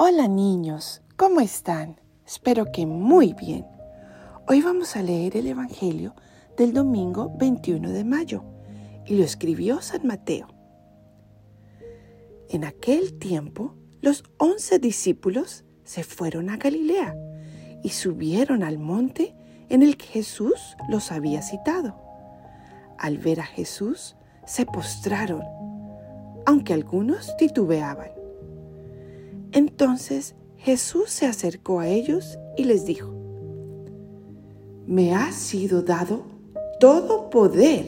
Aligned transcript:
Hola 0.00 0.28
niños, 0.28 1.02
¿cómo 1.16 1.40
están? 1.40 2.00
Espero 2.24 2.66
que 2.70 2.86
muy 2.86 3.32
bien. 3.32 3.66
Hoy 4.46 4.62
vamos 4.62 4.94
a 4.94 5.02
leer 5.02 5.36
el 5.36 5.48
Evangelio 5.48 6.14
del 6.56 6.72
domingo 6.72 7.32
21 7.36 7.90
de 7.90 8.04
mayo 8.04 8.44
y 9.06 9.16
lo 9.16 9.24
escribió 9.24 9.82
San 9.82 10.06
Mateo. 10.06 10.46
En 12.48 12.62
aquel 12.62 13.18
tiempo, 13.18 13.74
los 14.00 14.22
once 14.36 14.78
discípulos 14.78 15.64
se 15.82 16.04
fueron 16.04 16.48
a 16.48 16.58
Galilea 16.58 17.16
y 17.82 17.88
subieron 17.88 18.62
al 18.62 18.78
monte 18.78 19.34
en 19.68 19.82
el 19.82 19.96
que 19.96 20.06
Jesús 20.06 20.76
los 20.88 21.10
había 21.10 21.42
citado. 21.42 22.00
Al 22.98 23.18
ver 23.18 23.40
a 23.40 23.46
Jesús, 23.46 24.14
se 24.46 24.64
postraron, 24.64 25.42
aunque 26.46 26.72
algunos 26.72 27.36
titubeaban. 27.36 28.17
Entonces 29.52 30.34
Jesús 30.58 31.10
se 31.10 31.26
acercó 31.26 31.80
a 31.80 31.88
ellos 31.88 32.38
y 32.56 32.64
les 32.64 32.84
dijo, 32.84 33.14
Me 34.86 35.14
ha 35.14 35.32
sido 35.32 35.82
dado 35.82 36.26
todo 36.80 37.30
poder 37.30 37.86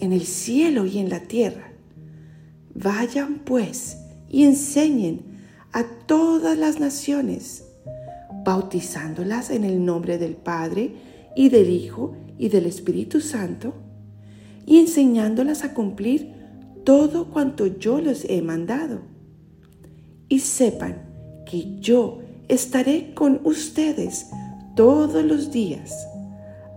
en 0.00 0.12
el 0.12 0.24
cielo 0.24 0.86
y 0.86 0.98
en 0.98 1.08
la 1.08 1.20
tierra. 1.20 1.72
Vayan 2.74 3.40
pues 3.44 3.98
y 4.28 4.44
enseñen 4.44 5.22
a 5.72 5.84
todas 5.84 6.58
las 6.58 6.80
naciones, 6.80 7.64
bautizándolas 8.44 9.50
en 9.50 9.64
el 9.64 9.84
nombre 9.84 10.18
del 10.18 10.34
Padre 10.34 10.92
y 11.36 11.48
del 11.48 11.70
Hijo 11.70 12.16
y 12.38 12.48
del 12.48 12.66
Espíritu 12.66 13.20
Santo, 13.20 13.74
y 14.66 14.78
enseñándolas 14.78 15.64
a 15.64 15.74
cumplir 15.74 16.32
todo 16.84 17.30
cuanto 17.30 17.66
yo 17.66 18.00
les 18.00 18.24
he 18.24 18.42
mandado 18.42 19.17
y 20.28 20.40
sepan 20.40 21.08
que 21.46 21.78
yo 21.80 22.18
estaré 22.48 23.14
con 23.14 23.40
ustedes 23.44 24.30
todos 24.74 25.24
los 25.24 25.50
días 25.50 26.06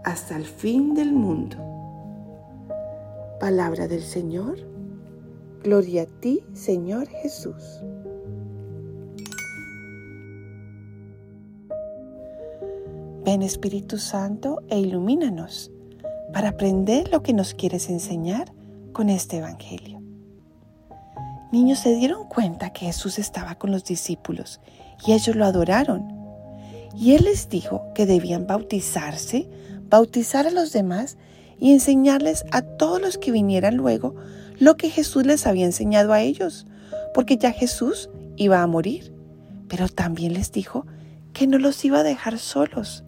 hasta 0.03 0.35
el 0.35 0.45
fin 0.45 0.93
del 0.93 1.11
mundo. 1.11 1.57
Palabra 3.39 3.87
del 3.87 4.01
Señor. 4.01 4.57
Gloria 5.63 6.03
a 6.03 6.05
ti, 6.05 6.43
Señor 6.53 7.07
Jesús. 7.07 7.81
Ven 13.23 13.43
Espíritu 13.43 13.99
Santo 13.99 14.63
e 14.69 14.79
ilumínanos 14.79 15.71
para 16.33 16.49
aprender 16.49 17.11
lo 17.11 17.21
que 17.21 17.33
nos 17.33 17.53
quieres 17.53 17.89
enseñar 17.89 18.51
con 18.93 19.09
este 19.09 19.37
Evangelio 19.37 20.00
niños 21.51 21.79
se 21.79 21.95
dieron 21.95 22.27
cuenta 22.27 22.71
que 22.71 22.85
Jesús 22.85 23.19
estaba 23.19 23.55
con 23.55 23.71
los 23.71 23.83
discípulos 23.83 24.59
y 25.05 25.13
ellos 25.13 25.35
lo 25.35 25.45
adoraron. 25.45 26.19
Y 26.95 27.13
Él 27.13 27.25
les 27.25 27.49
dijo 27.49 27.83
que 27.95 28.05
debían 28.05 28.47
bautizarse, 28.47 29.49
bautizar 29.89 30.47
a 30.47 30.51
los 30.51 30.71
demás 30.71 31.17
y 31.59 31.73
enseñarles 31.73 32.45
a 32.51 32.61
todos 32.61 33.01
los 33.01 33.17
que 33.17 33.31
vinieran 33.31 33.75
luego 33.75 34.15
lo 34.59 34.77
que 34.77 34.89
Jesús 34.89 35.25
les 35.25 35.47
había 35.47 35.65
enseñado 35.65 36.13
a 36.13 36.21
ellos, 36.21 36.67
porque 37.13 37.37
ya 37.37 37.51
Jesús 37.51 38.09
iba 38.35 38.61
a 38.61 38.67
morir. 38.67 39.13
Pero 39.67 39.87
también 39.89 40.33
les 40.33 40.51
dijo 40.51 40.85
que 41.33 41.47
no 41.47 41.57
los 41.57 41.83
iba 41.85 41.99
a 41.99 42.03
dejar 42.03 42.37
solos. 42.37 43.03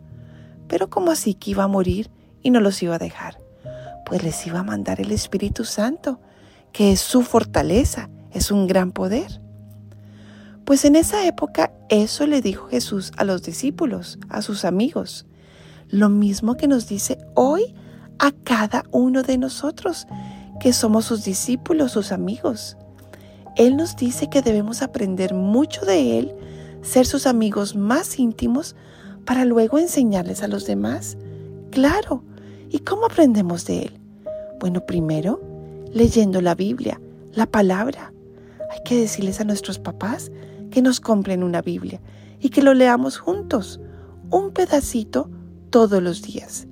Pero 0.67 0.89
¿cómo 0.89 1.11
así 1.11 1.33
que 1.33 1.51
iba 1.51 1.63
a 1.63 1.67
morir 1.67 2.09
y 2.41 2.49
no 2.49 2.59
los 2.59 2.81
iba 2.81 2.95
a 2.95 2.99
dejar? 2.99 3.37
Pues 4.05 4.23
les 4.23 4.47
iba 4.47 4.59
a 4.59 4.63
mandar 4.63 4.99
el 5.01 5.11
Espíritu 5.11 5.65
Santo, 5.65 6.19
que 6.71 6.91
es 6.91 7.01
su 7.01 7.21
fortaleza 7.21 8.09
es 8.33 8.51
un 8.51 8.67
gran 8.67 8.91
poder. 8.91 9.41
Pues 10.65 10.85
en 10.85 10.95
esa 10.95 11.25
época 11.25 11.71
eso 11.89 12.25
le 12.25 12.41
dijo 12.41 12.67
Jesús 12.67 13.11
a 13.17 13.23
los 13.23 13.43
discípulos, 13.43 14.17
a 14.29 14.41
sus 14.41 14.65
amigos, 14.65 15.25
lo 15.89 16.09
mismo 16.09 16.55
que 16.55 16.67
nos 16.67 16.87
dice 16.87 17.17
hoy 17.35 17.75
a 18.19 18.31
cada 18.31 18.83
uno 18.91 19.23
de 19.23 19.37
nosotros, 19.37 20.07
que 20.59 20.73
somos 20.73 21.05
sus 21.05 21.23
discípulos, 21.23 21.91
sus 21.91 22.11
amigos. 22.11 22.77
Él 23.55 23.75
nos 23.75 23.95
dice 23.95 24.29
que 24.29 24.41
debemos 24.41 24.81
aprender 24.81 25.33
mucho 25.33 25.85
de 25.85 26.19
Él, 26.19 26.33
ser 26.81 27.05
sus 27.05 27.27
amigos 27.27 27.75
más 27.75 28.17
íntimos, 28.17 28.75
para 29.25 29.45
luego 29.45 29.77
enseñarles 29.77 30.43
a 30.43 30.47
los 30.47 30.65
demás. 30.65 31.17
Claro, 31.71 32.23
¿y 32.69 32.79
cómo 32.79 33.05
aprendemos 33.05 33.65
de 33.65 33.83
Él? 33.83 33.99
Bueno, 34.59 34.85
primero, 34.85 35.41
leyendo 35.91 36.41
la 36.41 36.55
Biblia, 36.55 36.99
la 37.33 37.45
palabra. 37.45 38.13
Hay 38.73 38.81
que 38.83 38.99
decirles 38.99 39.39
a 39.39 39.43
nuestros 39.43 39.77
papás 39.77 40.31
que 40.71 40.81
nos 40.81 40.99
compren 40.99 41.43
una 41.43 41.61
Biblia 41.61 42.01
y 42.39 42.49
que 42.49 42.63
lo 42.63 42.73
leamos 42.73 43.19
juntos, 43.19 43.79
un 44.31 44.51
pedacito 44.51 45.29
todos 45.69 46.01
los 46.01 46.23
días. 46.23 46.65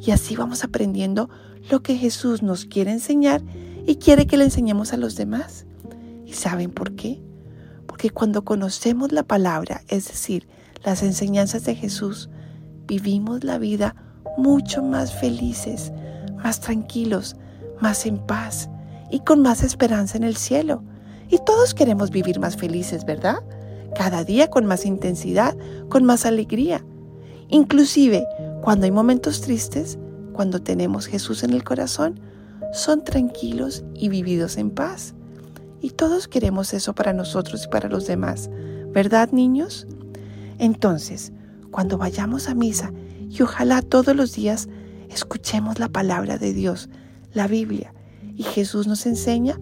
Y 0.00 0.10
así 0.12 0.36
vamos 0.36 0.64
aprendiendo 0.64 1.28
lo 1.70 1.82
que 1.82 1.96
Jesús 1.96 2.42
nos 2.42 2.64
quiere 2.64 2.92
enseñar 2.92 3.42
y 3.86 3.96
quiere 3.96 4.26
que 4.26 4.38
le 4.38 4.44
enseñemos 4.44 4.94
a 4.94 4.96
los 4.96 5.16
demás. 5.16 5.66
¿Y 6.24 6.32
saben 6.32 6.70
por 6.70 6.94
qué? 6.94 7.20
Porque 7.86 8.08
cuando 8.08 8.42
conocemos 8.42 9.12
la 9.12 9.22
palabra, 9.22 9.82
es 9.88 10.08
decir, 10.08 10.48
las 10.82 11.02
enseñanzas 11.02 11.64
de 11.64 11.74
Jesús, 11.74 12.30
vivimos 12.86 13.44
la 13.44 13.58
vida 13.58 13.96
mucho 14.38 14.82
más 14.82 15.14
felices, 15.14 15.92
más 16.42 16.60
tranquilos, 16.60 17.36
más 17.82 18.06
en 18.06 18.16
paz 18.16 18.70
y 19.10 19.20
con 19.20 19.42
más 19.42 19.62
esperanza 19.62 20.16
en 20.16 20.24
el 20.24 20.36
cielo. 20.36 20.82
Y 21.28 21.38
todos 21.44 21.74
queremos 21.74 22.10
vivir 22.10 22.40
más 22.40 22.56
felices, 22.56 23.04
¿verdad? 23.04 23.38
Cada 23.96 24.24
día 24.24 24.48
con 24.48 24.66
más 24.66 24.86
intensidad, 24.86 25.56
con 25.88 26.04
más 26.04 26.26
alegría. 26.26 26.84
Inclusive 27.48 28.26
cuando 28.62 28.86
hay 28.86 28.90
momentos 28.90 29.40
tristes, 29.40 29.98
cuando 30.32 30.60
tenemos 30.60 31.06
Jesús 31.06 31.44
en 31.44 31.52
el 31.52 31.64
corazón, 31.64 32.20
son 32.72 33.04
tranquilos 33.04 33.84
y 33.94 34.08
vividos 34.08 34.56
en 34.56 34.70
paz. 34.70 35.14
Y 35.80 35.90
todos 35.90 36.28
queremos 36.28 36.74
eso 36.74 36.94
para 36.94 37.12
nosotros 37.12 37.64
y 37.64 37.68
para 37.68 37.88
los 37.88 38.06
demás, 38.06 38.50
¿verdad 38.92 39.30
niños? 39.32 39.86
Entonces, 40.58 41.32
cuando 41.70 41.98
vayamos 41.98 42.48
a 42.48 42.54
misa 42.54 42.92
y 43.28 43.42
ojalá 43.42 43.82
todos 43.82 44.16
los 44.16 44.32
días 44.32 44.68
escuchemos 45.08 45.78
la 45.78 45.88
palabra 45.88 46.38
de 46.38 46.52
Dios, 46.52 46.88
la 47.32 47.46
Biblia, 47.46 47.92
y 48.34 48.42
Jesús 48.42 48.86
nos 48.86 49.06
enseña 49.06 49.58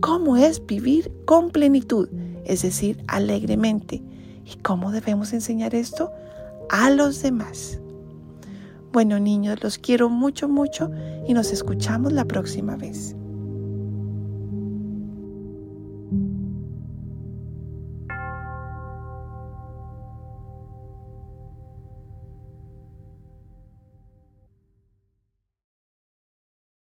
cómo 0.00 0.36
es 0.36 0.64
vivir 0.64 1.12
con 1.24 1.50
plenitud, 1.50 2.08
es 2.44 2.62
decir, 2.62 3.02
alegremente. 3.08 4.02
¿Y 4.44 4.56
cómo 4.62 4.92
debemos 4.92 5.32
enseñar 5.32 5.74
esto? 5.74 6.10
A 6.70 6.90
los 6.90 7.22
demás. 7.22 7.80
Bueno 8.92 9.18
niños, 9.18 9.62
los 9.62 9.78
quiero 9.78 10.08
mucho, 10.08 10.48
mucho 10.48 10.90
y 11.26 11.34
nos 11.34 11.52
escuchamos 11.52 12.12
la 12.12 12.24
próxima 12.24 12.76
vez. 12.76 13.14